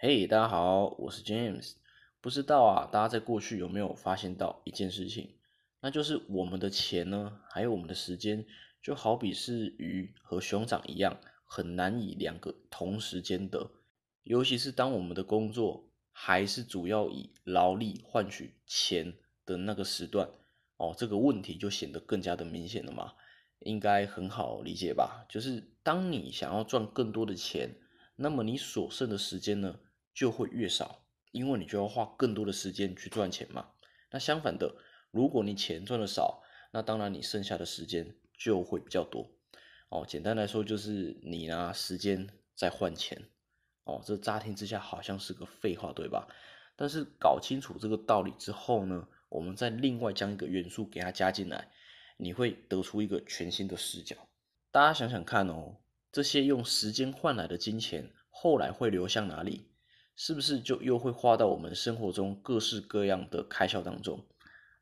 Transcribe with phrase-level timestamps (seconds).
[0.00, 1.72] 嘿，大家好，我是 James。
[2.20, 5.34] 不知道啊，大家在过去有没有发现到一件事情？
[5.80, 8.46] 那就是我们的钱呢，还有我们的时间，
[8.80, 13.72] 就好比是鱼和熊掌一样，很难以两个同时兼得。
[14.22, 20.28] 尤其是当我们的工作还是主要以劳力换取钱的那个时段，
[20.76, 23.14] 哦，这个问题就显得更加的明显了嘛。
[23.58, 25.26] 应该很好理解吧？
[25.28, 27.74] 就是当你想要赚更多的钱，
[28.14, 29.80] 那么你所剩的时间呢
[30.18, 33.68] 就会越少，因为你就要花更多的时间去赚钱嘛。
[34.10, 34.74] 那相反的，
[35.12, 39.30] 如果你钱赚的少，那当然你剩下的时间就会比较多。
[39.90, 43.28] 哦，简单来说就是你拿时间在换钱。
[43.84, 46.26] 哦，这乍听之下好像是个废话，对吧？
[46.74, 51.70] 但是搞清楚这个道理之后呢，我们再另外将一个元素给它加进来。
[52.16, 54.16] 你会得出一个全新的视角。
[54.72, 55.76] 大家想想看哦，
[56.10, 59.68] 这些用时间换来的金钱，后来会流向哪里？
[60.20, 64.26] 是不是就又会花到我们生活中各式各样的开销当中？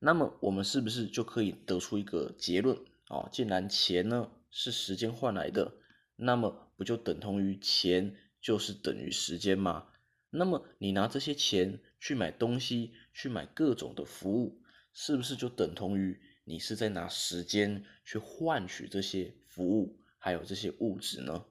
[0.00, 3.28] 那么我们是不是就可以得出一个结论啊？
[3.30, 5.72] 既然钱呢是时间换来的，
[6.16, 9.86] 那么不就等同于钱就是等于时间吗？
[10.30, 14.60] 那么你拿这些钱去买东西，去买各种的服务，
[14.92, 16.20] 是不是就等同于？
[16.42, 21.44] 你是在拿时间去换取这些服务，还有这些物质呢？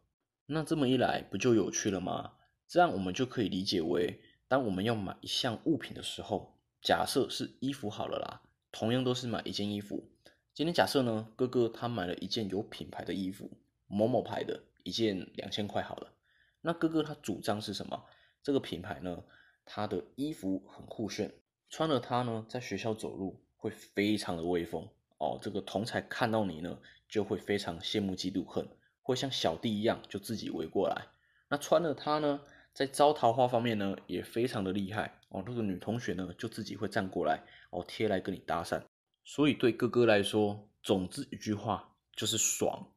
[0.47, 2.33] 那这么一来，不就有趣了吗？
[2.69, 10.07] 这样我们就可以理解为，当我们要买一项物品的时候，假设是衣服好了啦，同样都是买一件衣服。
[10.53, 13.49] 今天假设呢，哥哥他买了一件有品牌的衣服，
[13.87, 16.13] 某某牌的，一件两千块好了。
[16.61, 18.05] 那哥哥他主张是什么？
[18.43, 19.23] 这个品牌呢，
[19.65, 21.33] 他的衣服很酷炫，
[21.69, 23.43] 穿了它呢，在学校走路。
[23.61, 28.65] 会非常的威风哦，这个同才看到你呢，就会非常羡慕嫉妒恨，
[29.01, 31.07] 会像小弟一样就自己围过来。
[31.49, 32.39] 那穿了它呢，
[32.79, 35.43] 在招桃花方面呢，也非常的厉害哦。
[35.45, 38.81] 那个女同学呢，就自己会站过来哦，贴来跟你搭讪。
[39.25, 42.87] 所以对哥哥来说，总之一句话就是爽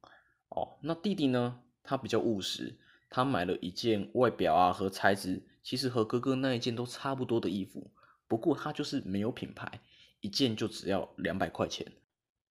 [0.51, 0.79] 哦。
[0.83, 2.79] 那弟弟呢，他比较务实，
[3.11, 7.91] 他买了一件外表啊和材质其实和哥哥那一件都差不多的衣服，
[8.29, 9.81] 不过他就是没有品牌。
[10.21, 11.85] 一件就只要两百块钱，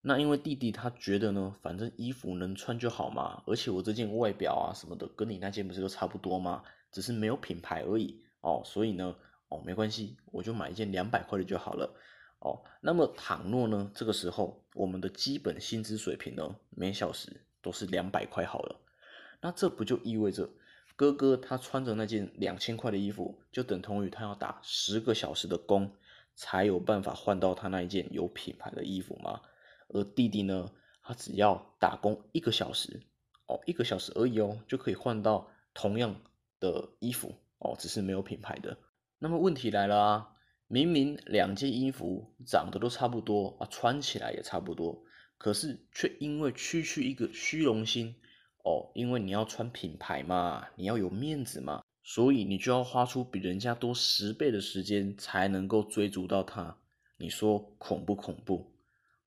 [0.02, 6.62] 那因为弟弟他觉得呢，反正衣服能穿就好嘛，而且我这件外表啊什么的跟你那件不是都差不多吗？
[6.92, 9.16] 只是没有品牌而已哦，所以呢，
[9.50, 11.96] 哦没关系，我就买一件两百块的就好了
[12.40, 12.62] 哦。
[12.82, 18.80] 那么倘若呢，这个时候我们的基本薪资水平呢，每小时都是两百块好了，
[19.42, 20.50] 那这不就意味着
[20.96, 25.92] 哥哥他穿着那件两千块的衣服，就等同于他要打十个小时的工。
[26.34, 29.42] 才有办法换到他那一件有品牌的衣服吗？
[29.90, 30.72] 而弟弟呢，
[31.04, 33.02] 他只要打工一个小时，
[33.48, 36.16] 哦，一个小时而已哦，就可以换到同样
[36.62, 38.78] 的衣服哦，只是没有品牌的。
[39.20, 40.30] 那么问题来了啊，
[40.68, 45.04] 明明两件衣服长得都差不多啊，穿起来也差不多，
[45.38, 48.16] 可是却因为区区一个虚荣心
[48.64, 51.84] 哦，因为你要穿品牌嘛，你要有面子嘛。
[52.04, 56.76] 所以你就要花出比人家多十倍的时间才能够追逐到它，
[57.18, 58.74] 你说恐不恐怖？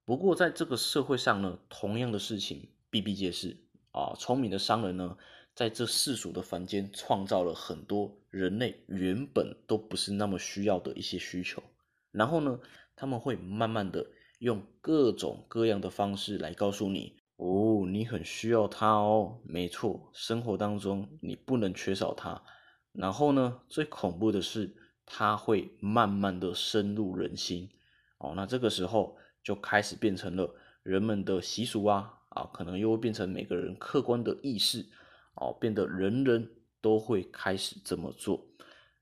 [0.03, 3.55] 不过在这个社会上呢，同样的事情比比皆是
[3.91, 4.13] 啊。
[4.19, 5.17] 聪明的商人呢，
[5.55, 11.63] 在这世俗的凡间创造了很多人类原本都不是那么需要的一些需求，
[12.11, 12.59] 然后呢，
[12.93, 14.05] 他们会慢慢的
[14.39, 22.43] 用各种各样的方式来告诉你，哦，你很需要它哦，没错，生活当中你不能缺少它。
[22.91, 27.69] 然后呢，最恐怖的是，它会慢慢的深入人心，
[28.17, 34.85] 哦，那这个时候就开始变成了人们的习俗啊，啊，可能又会变成每个人客观的意识，
[35.35, 36.49] 哦，变得人人
[36.81, 38.47] 都会开始这么做，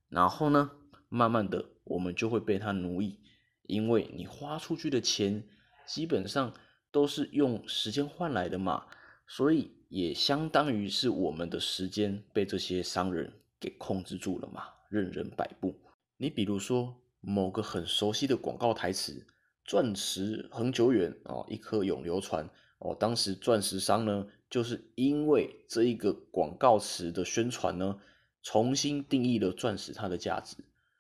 [0.09, 0.71] 然后呢，
[1.09, 3.19] 慢慢的我们就会被它奴役，
[3.63, 5.43] 因为你花出去的钱
[5.85, 6.53] 基本上
[6.91, 8.85] 都是用时间换来的嘛，
[9.27, 13.33] 所以也相当于是我们的时间被这些商人。
[13.63, 15.73] 给控制住了嘛，任人摆布。
[16.17, 19.25] 你比如说某个很熟悉的广告台词
[19.63, 22.45] “钻石恒久远哦，一颗永流传
[22.83, 27.99] 哦”，当时钻石商呢，就是因为这一个广告词的宣传呢，
[28.43, 30.57] 重新定义了钻石它的价值。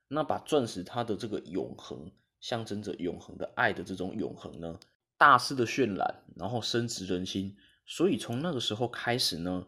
[0.07, 4.79] 那把钻石它的这个永恒，象征着永恒的爱的这种永恒呢，
[5.17, 7.55] 大肆的渲染，然后深植人心。
[7.85, 9.67] 所以从那个时候开始呢。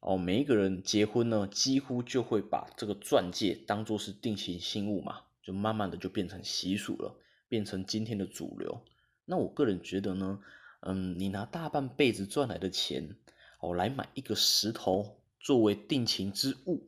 [0.00, 7.16] 哦，每一个人结婚呢，几乎就会把这个钻戒当做是定情信物嘛，就慢慢的就变成习俗了，
[7.48, 8.82] 变成今天的主流。
[9.24, 10.38] 那我个人觉得呢，
[10.80, 13.16] 嗯，你拿大半辈子赚来的钱，
[13.60, 16.86] 哦，来买一个石头作为定情之物，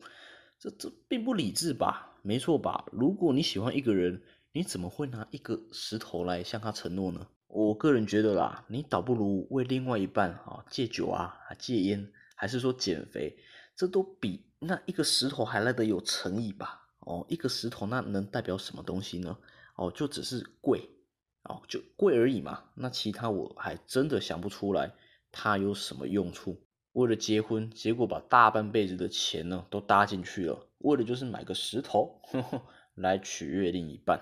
[0.58, 2.18] 这这并不理智吧？
[2.22, 2.84] 没错吧？
[2.92, 7.26] 如果你喜欢一个人，你怎么会拿一个石头来向他承诺呢？
[7.46, 13.38] 我个人觉得啦，你倒不如为另外一半啊戒酒啊、戒烟，还是说减肥，
[13.74, 16.86] 这都比那一个石头还来得有诚意吧？
[17.00, 19.38] 哦，一个石头那能代表什么东西呢？
[19.76, 20.90] 哦，就只是贵，
[21.48, 22.64] 哦，就贵而已嘛。
[22.74, 24.92] 那其他我还真的想不出来
[25.32, 26.62] 它有什么用处。
[26.92, 32.62] 为了结婚，结果把大半辈子的钱呢都搭进去了，为了就是买个石头呵呵
[32.94, 34.20] 来取悦另一半。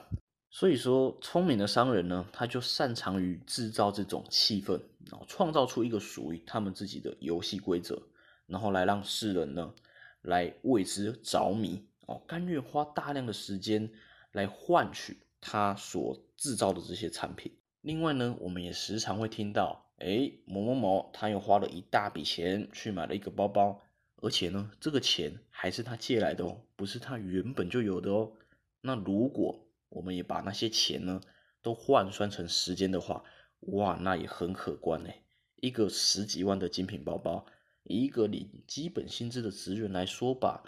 [0.50, 4.81] 所以说，聪明的商人呢，他就擅长于制造这种气氛，
[5.11, 8.02] 然后创造出一个属于他们自己的游戏规则，
[8.46, 9.75] 然后来让世人呢
[10.22, 13.90] 来为之着迷，哦，甘愿花大量的时间
[14.32, 17.52] 来换取他所制造的这些产品。
[17.81, 19.87] 另外呢，我们也时常会听到。
[19.98, 23.81] 哎，某某某，他又花了一大笔钱去买了一个包包，
[24.16, 28.32] 而且呢，这个钱还是他借来的哦，不是他原本就有的哦。
[28.81, 31.20] 那如果我们也把那些钱呢，
[31.62, 33.22] 都换算成时间的话，
[33.60, 35.10] 哇，那也很可观呢。
[35.54, 37.46] 一个十几万的精品包包，
[37.84, 40.64] 一个领基本薪资的职员来说吧，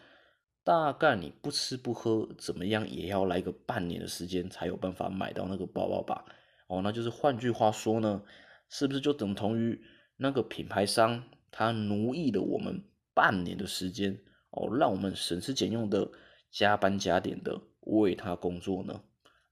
[0.69, 6.27] 大概你不吃不喝，怎么样也要来个半年的时间才有办法买到那个包包吧？
[6.67, 8.23] 哦，那就是换句话说呢。
[8.69, 9.81] 是不是就等同于
[10.19, 12.85] 那个品牌商他奴役了我们
[13.15, 14.21] 半年的时间
[14.51, 16.11] 哦，让我们省吃俭用的
[16.51, 19.01] 加班加点的为他工作呢？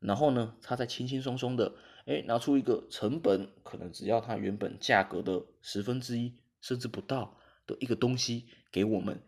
[0.01, 1.73] 然后呢，他再轻轻松松的
[2.05, 9.23] 哎拿出一个成本可能只要他原本价格的十分之一甚至不到的一个东西给我们，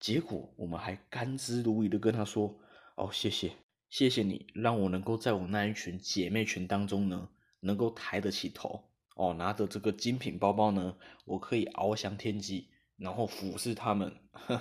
[0.00, 2.58] 结果我们还甘之如饴的跟他说
[2.96, 3.52] 哦谢谢
[3.88, 7.28] 谢谢你让我能够在我那一群姐妹群当中呢
[7.60, 8.84] 能够抬得起头。
[9.16, 14.12] 哦，拿着这个精品包包呢，我可以翱翔天际，然后俯视他们，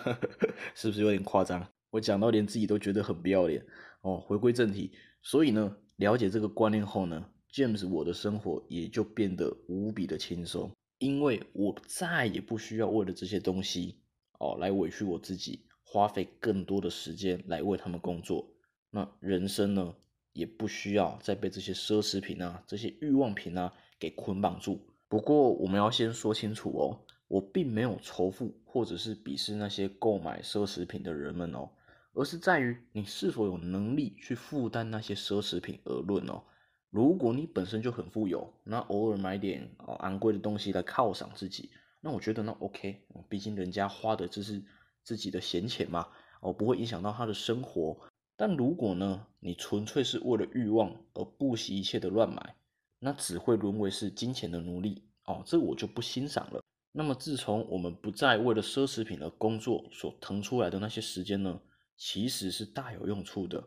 [0.74, 1.72] 是不是有点夸张？
[1.92, 3.64] 我讲到连自己都觉得很不要脸。
[4.02, 4.92] 哦，回归正题，
[5.22, 7.24] 所以呢，了解这个观念后呢
[7.54, 14.02] ，James 我的生活也就变得无比的轻松，因为我再也不需要为了这些东西
[14.38, 18.48] 哦来委屈我自己，花费更多的时间来为他们工作。
[18.90, 19.96] 那人生呢，
[20.34, 23.74] 也不需要再被这些奢侈品啊、这些欲望品啊。
[24.00, 24.80] 给捆绑住。
[25.08, 31.68] 不过我们要先说清楚哦，我并没有仇富或者是鄙视那些购买奢侈品的人们哦，
[32.14, 36.44] 而是在于你是否有能力去负担那些奢侈品而论哦。
[36.92, 39.68] 如果你本身就很富有，那偶尔买点
[39.98, 41.72] 昂贵的东西来犒赏自己，
[42.08, 44.64] 那我觉得那 OK，毕竟人家花的这是
[45.04, 46.08] 自己的闲钱嘛，
[46.40, 48.00] 哦不会影响到他的生活。
[48.38, 52.56] 但如果呢，你纯粹是为了欲望而不惜一切的乱买，
[53.00, 56.62] 那只会沦为是金钱的奴隶哦，这我就不欣赏了。
[56.94, 61.60] 那么自从我们不再为了奢侈品而工作，所腾出来的那些时间呢，
[61.98, 63.62] 其实是大有用处的。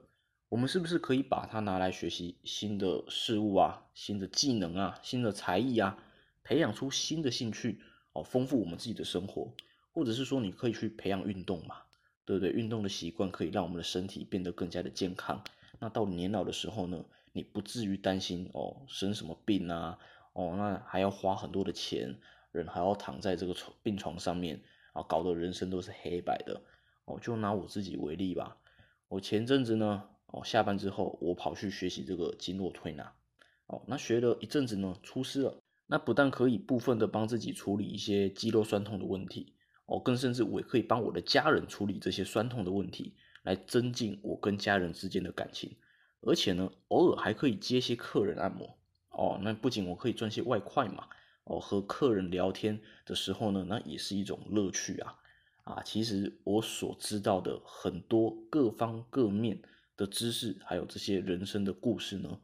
[0.49, 6.03] 我们是不是可以把它拿来学习新的事物啊、新的技能啊、新的才艺啊，
[6.43, 9.53] 培养出新的兴趣哦，丰富我们自己的生活？
[9.93, 11.77] 或者是说，你可以去培养运动嘛，
[12.25, 12.51] 对不对？
[12.51, 15.43] 运动的习惯可以让我们的身体变得更加的健康。
[15.79, 17.05] 那到年老的时候呢？
[17.33, 19.97] 你不至于担心哦，生什么病啊？
[20.33, 22.19] 哦，那还要花很多的钱，
[22.51, 24.61] 人还要躺在这个床病床上面
[24.93, 26.61] 啊，搞得人生都是黑白的。
[27.05, 28.57] 哦，就拿我自己为例吧，
[29.07, 33.13] 我前阵子呢，哦，下班之后我跑去学习这个经络推拿，
[33.67, 35.57] 哦，那学了一阵子呢，出师了。
[35.93, 39.55] 那不但可以部分的帮自己处理一些肌肉酸痛的问题，
[39.87, 45.77] 哦，更甚至我也可以帮我的家人处理这些酸痛的问题，来增进我跟家人之间的感情。
[46.21, 48.79] 而且呢，偶尔还可以接些客人按摩
[49.09, 49.41] 哦。
[49.43, 51.09] 那不仅我可以赚些外快嘛，
[51.43, 55.17] 哦，和客人聊天的时候呢，那也是一种乐趣啊
[55.65, 55.83] 啊！
[55.83, 59.61] 其实我所知道的很多各方各面
[59.97, 62.39] 的知识，还有这些人生的故事呢，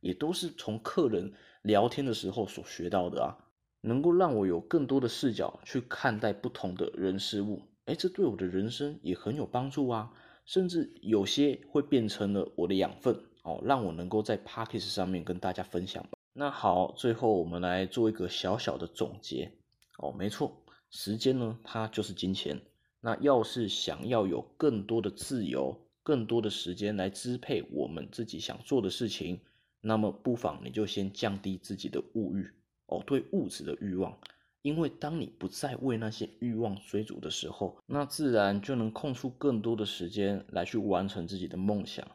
[0.00, 3.38] 也都是从客人聊天的时候所学到的啊，
[3.80, 7.62] 能够让我有更多的视角去看待不同的人事物。
[7.86, 10.10] 哎，这对我的人生也很有帮助啊。
[10.46, 13.14] 甚至有些会变成了我的养分
[13.44, 16.04] 哦，让我能够在 p a c k a g e 上面跟大家分享。
[16.32, 19.52] 那好，最后我们来做一个小小的总结
[19.98, 20.10] 哦。
[20.10, 22.60] 没错，时间呢，它就是金钱。
[23.00, 29.40] 那要是想要有更多的自由，更多的时间来支配我们自己想做的事情，
[29.80, 32.50] 那么不妨你就先降低自己的物欲
[32.86, 34.18] 哦，对物质的欲望。
[34.62, 42.06] 因为当你不再为那些欲望追逐的时候，那自然就能空出更多的时间来去完成自己的梦想，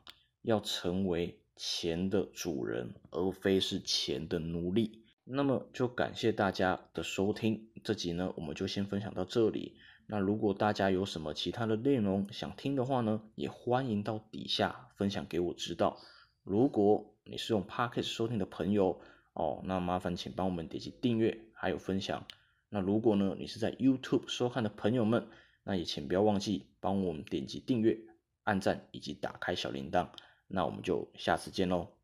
[0.43, 5.01] 要成为钱的主人，而非是钱的奴隶。
[5.23, 9.77] 那么就感谢大家的收听，这集呢我们就先分享到这里。
[10.05, 15.97] 那如果大家有什么其他的内容想听的话呢，也欢迎到底下分享给我知道。
[16.45, 19.01] 如果你是用 Podcast 收听的朋友
[19.33, 22.23] 哦，那麻烦请帮我们点击订阅还有分享。
[22.69, 25.27] 那如果呢你是在 YouTube 收看的朋友们，
[25.63, 27.97] 那也请不要忘记帮我们点击订阅、
[28.43, 30.09] 按赞以及打开小铃铛。
[30.47, 31.94] 那我们就下次见喽。